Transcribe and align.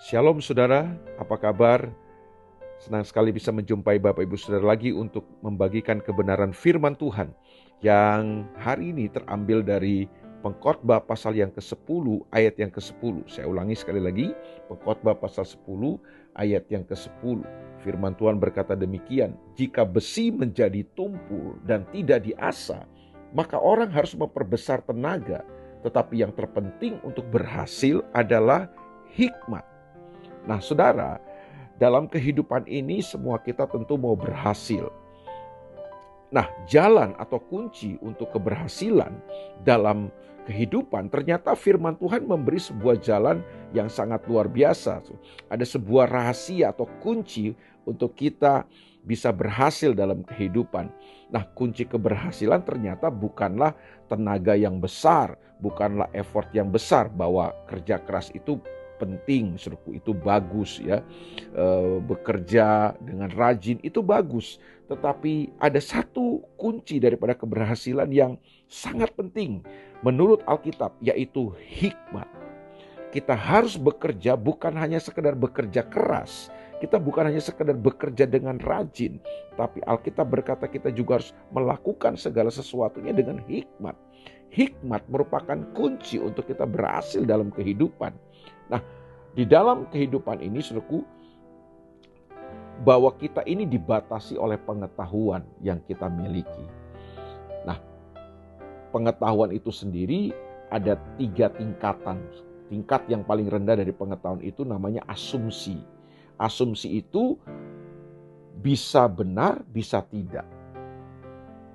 Shalom 0.00 0.40
saudara, 0.40 0.96
apa 1.20 1.36
kabar? 1.36 1.92
Senang 2.80 3.04
sekali 3.04 3.36
bisa 3.36 3.52
menjumpai 3.52 4.00
Bapak 4.00 4.24
Ibu 4.24 4.32
Saudara 4.40 4.72
lagi 4.72 4.96
untuk 4.96 5.28
membagikan 5.44 6.00
kebenaran 6.00 6.56
firman 6.56 6.96
Tuhan 6.96 7.36
yang 7.84 8.48
hari 8.56 8.96
ini 8.96 9.12
terambil 9.12 9.60
dari 9.60 10.08
Pengkhotbah 10.40 11.04
pasal 11.04 11.36
yang 11.36 11.52
ke-10 11.52 12.32
ayat 12.32 12.56
yang 12.56 12.72
ke-10. 12.72 13.28
Saya 13.28 13.44
ulangi 13.44 13.76
sekali 13.76 14.00
lagi, 14.00 14.32
Pengkhotbah 14.72 15.20
pasal 15.20 15.44
10 15.44 15.68
ayat 16.32 16.64
yang 16.72 16.88
ke-10. 16.88 17.44
Firman 17.84 18.16
Tuhan 18.16 18.40
berkata 18.40 18.72
demikian, 18.72 19.36
jika 19.52 19.84
besi 19.84 20.32
menjadi 20.32 20.80
tumpul 20.96 21.60
dan 21.68 21.84
tidak 21.92 22.24
diasah, 22.24 22.88
maka 23.36 23.60
orang 23.60 23.92
harus 23.92 24.16
memperbesar 24.16 24.80
tenaga, 24.80 25.44
tetapi 25.84 26.24
yang 26.24 26.32
terpenting 26.32 26.96
untuk 27.04 27.28
berhasil 27.28 28.00
adalah 28.16 28.64
hikmat. 29.12 29.69
Nah, 30.48 30.60
saudara, 30.62 31.20
dalam 31.80 32.08
kehidupan 32.08 32.68
ini 32.68 33.00
semua 33.00 33.40
kita 33.40 33.64
tentu 33.68 33.96
mau 33.96 34.16
berhasil. 34.16 34.88
Nah, 36.30 36.46
jalan 36.70 37.16
atau 37.18 37.42
kunci 37.42 37.98
untuk 37.98 38.30
keberhasilan 38.30 39.10
dalam 39.66 40.14
kehidupan 40.46 41.10
ternyata 41.12 41.52
firman 41.58 41.98
Tuhan 41.98 42.24
memberi 42.24 42.58
sebuah 42.58 43.02
jalan 43.02 43.42
yang 43.74 43.90
sangat 43.90 44.24
luar 44.30 44.46
biasa. 44.46 45.02
Ada 45.50 45.66
sebuah 45.66 46.06
rahasia 46.06 46.70
atau 46.70 46.86
kunci 47.02 47.52
untuk 47.82 48.14
kita 48.14 48.64
bisa 49.02 49.32
berhasil 49.32 49.96
dalam 49.96 50.22
kehidupan. 50.22 50.92
Nah, 51.32 51.44
kunci 51.56 51.88
keberhasilan 51.88 52.62
ternyata 52.62 53.08
bukanlah 53.08 53.72
tenaga 54.06 54.54
yang 54.54 54.78
besar, 54.78 55.34
bukanlah 55.58 56.06
effort 56.14 56.50
yang 56.52 56.68
besar 56.68 57.08
bahwa 57.08 57.50
kerja 57.66 57.98
keras 58.02 58.28
itu 58.36 58.60
penting, 59.00 59.56
suruhku 59.56 59.96
itu 59.96 60.12
bagus 60.12 60.76
ya. 60.84 61.00
E, 61.56 61.64
bekerja 62.04 62.92
dengan 63.00 63.32
rajin 63.32 63.80
itu 63.80 64.04
bagus, 64.04 64.60
tetapi 64.92 65.56
ada 65.56 65.80
satu 65.80 66.44
kunci 66.60 67.00
daripada 67.00 67.32
keberhasilan 67.32 68.12
yang 68.12 68.36
sangat 68.68 69.08
penting 69.16 69.64
menurut 70.04 70.44
Alkitab 70.44 71.00
yaitu 71.00 71.56
hikmat. 71.64 72.28
Kita 73.10 73.34
harus 73.34 73.74
bekerja 73.74 74.38
bukan 74.38 74.76
hanya 74.78 75.02
sekedar 75.02 75.34
bekerja 75.34 75.82
keras, 75.82 76.52
kita 76.78 76.96
bukan 76.96 77.28
hanya 77.28 77.42
sekedar 77.42 77.74
bekerja 77.74 78.24
dengan 78.24 78.56
rajin, 78.56 79.18
tapi 79.58 79.84
Alkitab 79.84 80.30
berkata 80.30 80.64
kita 80.64 80.88
juga 80.94 81.18
harus 81.18 81.36
melakukan 81.52 82.14
segala 82.14 82.48
sesuatunya 82.48 83.10
dengan 83.12 83.42
hikmat. 83.44 83.98
Hikmat 84.50 85.06
merupakan 85.06 85.58
kunci 85.76 86.18
untuk 86.18 86.48
kita 86.50 86.66
berhasil 86.66 87.22
dalam 87.22 87.54
kehidupan. 87.54 88.10
Nah, 88.70 88.80
di 89.34 89.44
dalam 89.44 89.90
kehidupan 89.90 90.38
ini, 90.40 90.62
saudaraku, 90.62 91.02
bahwa 92.80 93.12
kita 93.20 93.44
ini 93.44 93.68
dibatasi 93.68 94.40
oleh 94.40 94.56
pengetahuan 94.56 95.44
yang 95.60 95.82
kita 95.84 96.08
miliki. 96.08 96.64
Nah, 97.68 97.76
pengetahuan 98.88 99.52
itu 99.52 99.68
sendiri 99.68 100.32
ada 100.72 100.96
tiga 101.20 101.52
tingkatan. 101.52 102.24
Tingkat 102.70 103.10
yang 103.10 103.26
paling 103.26 103.50
rendah 103.50 103.76
dari 103.76 103.90
pengetahuan 103.90 104.40
itu 104.40 104.62
namanya 104.62 105.02
asumsi. 105.10 105.82
Asumsi 106.40 107.02
itu 107.04 107.36
bisa 108.64 109.10
benar, 109.10 109.60
bisa 109.68 110.00
tidak. 110.06 110.46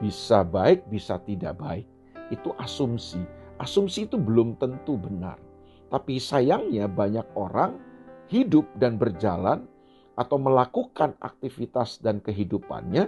Bisa 0.00 0.46
baik, 0.46 0.86
bisa 0.88 1.20
tidak 1.20 1.58
baik. 1.60 1.84
Itu 2.32 2.56
asumsi. 2.56 3.20
Asumsi 3.60 4.08
itu 4.08 4.16
belum 4.16 4.56
tentu 4.56 4.96
benar. 4.96 5.36
Tapi 5.94 6.18
sayangnya 6.18 6.90
banyak 6.90 7.38
orang 7.38 7.78
hidup 8.26 8.66
dan 8.82 8.98
berjalan 8.98 9.62
atau 10.18 10.42
melakukan 10.42 11.14
aktivitas 11.22 12.02
dan 12.02 12.18
kehidupannya 12.18 13.06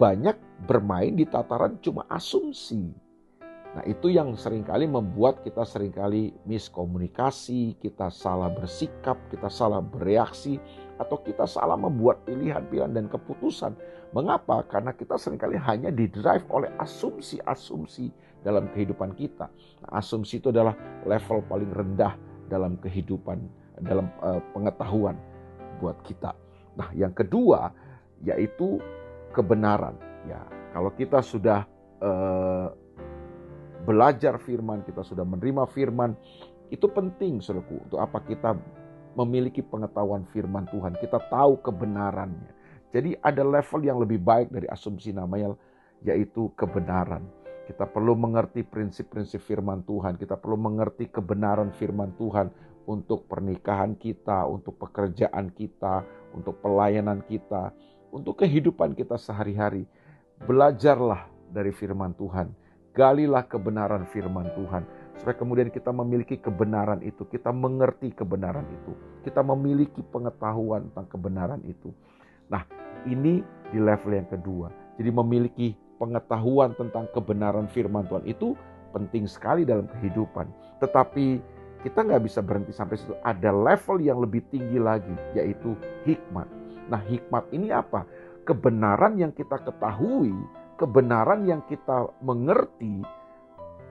banyak 0.00 0.36
bermain 0.64 1.12
di 1.12 1.28
tataran 1.28 1.76
cuma 1.84 2.08
asumsi. 2.08 2.88
Nah 3.76 3.84
itu 3.84 4.08
yang 4.08 4.32
sering 4.32 4.64
kali 4.64 4.88
membuat 4.88 5.44
kita 5.44 5.60
sering 5.68 5.92
kali 5.92 6.32
miskomunikasi, 6.48 7.76
kita 7.76 8.08
salah 8.08 8.48
bersikap, 8.48 9.20
kita 9.28 9.52
salah 9.52 9.84
bereaksi, 9.84 10.56
atau 10.96 11.20
kita 11.20 11.44
salah 11.44 11.76
membuat 11.76 12.24
pilihan-pilihan 12.24 12.96
dan 12.96 13.12
keputusan. 13.12 13.76
Mengapa? 14.16 14.64
Karena 14.64 14.96
kita 14.96 15.20
sering 15.20 15.36
kali 15.36 15.60
hanya 15.60 15.92
didrive 15.92 16.48
oleh 16.48 16.72
asumsi-asumsi 16.80 18.08
dalam 18.46 18.70
kehidupan 18.70 19.18
kita. 19.18 19.50
Nah, 19.82 19.98
asumsi 19.98 20.38
itu 20.38 20.54
adalah 20.54 20.78
level 21.02 21.42
paling 21.50 21.74
rendah 21.74 22.14
dalam 22.46 22.78
kehidupan, 22.78 23.42
dalam 23.82 24.06
uh, 24.22 24.38
pengetahuan 24.54 25.18
buat 25.82 25.98
kita. 26.06 26.30
Nah, 26.78 26.94
yang 26.94 27.10
kedua 27.10 27.74
yaitu 28.22 28.78
kebenaran. 29.34 29.98
Ya, 30.30 30.46
kalau 30.70 30.94
kita 30.94 31.20
sudah 31.26 31.66
uh, 31.98 32.70
belajar 33.82 34.38
firman, 34.38 34.86
kita 34.86 35.02
sudah 35.02 35.26
menerima 35.26 35.66
firman, 35.74 36.14
itu 36.70 36.86
penting, 36.90 37.42
saudaraku, 37.42 37.82
untuk 37.82 37.98
apa 38.02 38.18
kita 38.24 38.54
memiliki 39.16 39.62
pengetahuan 39.62 40.26
firman 40.34 40.66
Tuhan, 40.70 40.98
kita 40.98 41.18
tahu 41.30 41.58
kebenarannya. 41.62 42.52
Jadi 42.90 43.18
ada 43.20 43.42
level 43.44 43.80
yang 43.84 43.98
lebih 44.00 44.22
baik 44.22 44.48
dari 44.48 44.66
asumsi 44.70 45.12
namanya 45.12 45.52
yaitu 46.04 46.52
kebenaran. 46.56 47.24
Kita 47.66 47.82
perlu 47.82 48.14
mengerti 48.14 48.62
prinsip-prinsip 48.62 49.42
firman 49.42 49.82
Tuhan. 49.82 50.14
Kita 50.14 50.38
perlu 50.38 50.54
mengerti 50.54 51.10
kebenaran 51.10 51.74
firman 51.74 52.14
Tuhan 52.14 52.46
untuk 52.86 53.26
pernikahan 53.26 53.98
kita, 53.98 54.46
untuk 54.46 54.78
pekerjaan 54.78 55.50
kita, 55.50 56.06
untuk 56.30 56.62
pelayanan 56.62 57.26
kita, 57.26 57.74
untuk 58.14 58.38
kehidupan 58.38 58.94
kita 58.94 59.18
sehari-hari. 59.18 59.82
Belajarlah 60.46 61.26
dari 61.50 61.74
firman 61.74 62.14
Tuhan. 62.14 62.54
Galilah 62.94 63.42
kebenaran 63.44 64.06
firman 64.14 64.46
Tuhan. 64.54 64.86
Supaya 65.18 65.34
kemudian 65.34 65.68
kita 65.74 65.90
memiliki 65.90 66.38
kebenaran 66.38 67.02
itu. 67.02 67.26
Kita 67.26 67.50
mengerti 67.50 68.14
kebenaran 68.14 68.64
itu. 68.70 68.94
Kita 69.26 69.42
memiliki 69.42 70.06
pengetahuan 70.06 70.86
tentang 70.94 71.10
kebenaran 71.10 71.60
itu. 71.66 71.90
Nah 72.46 72.62
ini 73.10 73.42
di 73.74 73.78
level 73.82 74.12
yang 74.14 74.30
kedua. 74.30 74.70
Jadi 74.96 75.10
memiliki 75.10 75.68
pengetahuan 75.96 76.72
tentang 76.76 77.08
kebenaran 77.12 77.66
firman 77.68 78.06
Tuhan 78.08 78.24
itu 78.28 78.56
penting 78.96 79.28
sekali 79.28 79.68
dalam 79.68 79.88
kehidupan. 79.88 80.48
Tetapi 80.80 81.26
kita 81.84 82.02
nggak 82.02 82.24
bisa 82.24 82.40
berhenti 82.40 82.72
sampai 82.72 82.96
situ. 82.96 83.14
Ada 83.22 83.52
level 83.52 84.00
yang 84.00 84.18
lebih 84.18 84.42
tinggi 84.48 84.80
lagi, 84.80 85.12
yaitu 85.36 85.76
hikmat. 86.08 86.48
Nah 86.88 87.00
hikmat 87.04 87.44
ini 87.52 87.70
apa? 87.70 88.08
Kebenaran 88.46 89.18
yang 89.18 89.34
kita 89.34 89.60
ketahui, 89.60 90.32
kebenaran 90.78 91.44
yang 91.44 91.60
kita 91.66 92.10
mengerti, 92.22 93.02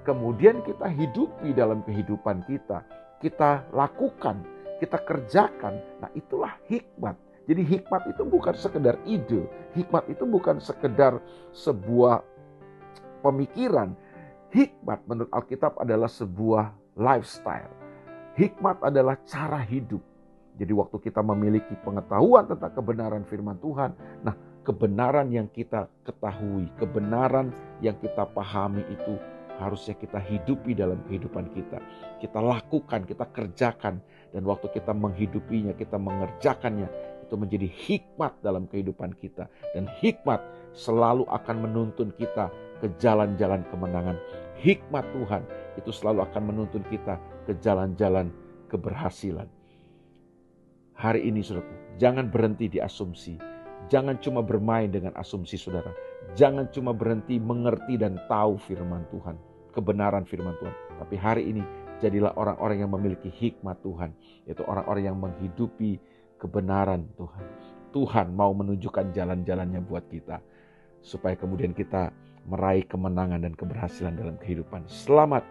kemudian 0.07 0.63
kita 0.63 0.87
hidupi 0.89 1.51
dalam 1.51 1.81
kehidupan 1.83 2.45
kita. 2.47 2.85
Kita 3.19 3.67
lakukan, 3.73 4.43
kita 4.79 5.01
kerjakan. 5.01 5.81
Nah 6.03 6.09
itulah 6.13 6.55
hikmat. 6.67 7.17
Jadi 7.45 7.61
hikmat 7.61 8.09
itu 8.09 8.25
bukan 8.25 8.57
sekedar 8.57 8.97
ide, 9.06 9.45
hikmat 9.78 10.09
itu 10.09 10.25
bukan 10.25 10.57
sekedar 10.57 11.22
sebuah 11.53 12.25
pemikiran. 13.22 13.94
Hikmat 14.50 15.06
menurut 15.06 15.29
Alkitab 15.29 15.78
adalah 15.78 16.09
sebuah 16.09 16.73
lifestyle. 16.97 17.69
Hikmat 18.34 18.81
adalah 18.81 19.19
cara 19.29 19.61
hidup. 19.61 20.01
Jadi 20.55 20.72
waktu 20.72 20.97
kita 21.03 21.19
memiliki 21.19 21.75
pengetahuan 21.84 22.47
tentang 22.47 22.72
kebenaran 22.72 23.23
firman 23.28 23.59
Tuhan, 23.59 23.91
nah 24.23 24.34
kebenaran 24.63 25.28
yang 25.29 25.51
kita 25.51 25.91
ketahui, 26.07 26.72
kebenaran 26.79 27.51
yang 27.84 27.94
kita 28.00 28.23
pahami 28.31 28.81
itu 28.88 29.19
harusnya 29.59 29.95
kita 29.95 30.19
hidupi 30.19 30.75
dalam 30.75 31.00
kehidupan 31.07 31.47
kita. 31.55 31.79
Kita 32.19 32.39
lakukan, 32.44 33.07
kita 33.07 33.25
kerjakan. 33.31 34.03
Dan 34.35 34.44
waktu 34.44 34.67
kita 34.72 34.91
menghidupinya, 34.91 35.72
kita 35.72 35.96
mengerjakannya, 35.96 36.87
itu 37.25 37.35
menjadi 37.35 37.67
hikmat 37.67 38.37
dalam 38.45 38.69
kehidupan 38.69 39.17
kita. 39.17 39.49
Dan 39.73 39.89
hikmat 39.99 40.39
selalu 40.77 41.25
akan 41.27 41.66
menuntun 41.66 42.13
kita 42.16 42.53
ke 42.79 42.87
jalan-jalan 43.01 43.66
kemenangan. 43.73 44.17
Hikmat 44.61 45.03
Tuhan 45.11 45.43
itu 45.75 45.91
selalu 45.91 46.23
akan 46.29 46.43
menuntun 46.53 46.85
kita 46.87 47.19
ke 47.49 47.57
jalan-jalan 47.59 48.29
keberhasilan. 48.69 49.49
Hari 50.95 51.27
ini 51.27 51.43
saudaraku, 51.43 51.99
jangan 51.99 52.31
berhenti 52.31 52.72
di 52.72 52.79
asumsi. 52.79 53.35
Jangan 53.91 54.17
cuma 54.23 54.41
bermain 54.41 54.87
dengan 54.87 55.11
asumsi 55.19 55.59
saudara. 55.59 55.91
Jangan 56.33 56.72
cuma 56.72 56.95
berhenti 56.95 57.37
mengerti 57.37 57.99
dan 57.99 58.17
tahu 58.25 58.57
firman 58.57 59.05
Tuhan, 59.13 59.35
kebenaran 59.75 60.25
firman 60.25 60.55
Tuhan. 60.57 60.73
Tapi 61.03 61.16
hari 61.19 61.43
ini 61.51 61.61
jadilah 61.99 62.33
orang-orang 62.39 62.81
yang 62.81 62.91
memiliki 62.95 63.29
hikmat 63.29 63.77
Tuhan, 63.83 64.16
yaitu 64.49 64.63
orang-orang 64.66 65.03
yang 65.05 65.17
menghidupi 65.19 65.99
kebenaran 66.46 67.09
Tuhan. 67.18 67.46
Tuhan 67.90 68.28
mau 68.38 68.53
menunjukkan 68.53 69.18
jalan-jalannya 69.18 69.82
buat 69.82 70.06
kita, 70.14 70.38
supaya 71.02 71.34
kemudian 71.34 71.74
kita 71.74 72.14
meraih 72.46 72.86
kemenangan 72.86 73.42
dan 73.42 73.58
keberhasilan 73.58 74.14
dalam 74.14 74.38
kehidupan. 74.38 74.86
Selamat 74.86 75.42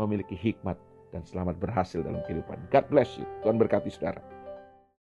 memiliki 0.00 0.32
hikmat 0.32 0.80
dan 1.12 1.20
selamat 1.28 1.60
berhasil 1.60 2.00
dalam 2.00 2.24
kehidupan. 2.24 2.56
God 2.72 2.86
bless 2.88 3.20
you. 3.20 3.28
Tuhan 3.44 3.60
berkati 3.60 3.92
saudara. 3.92 4.31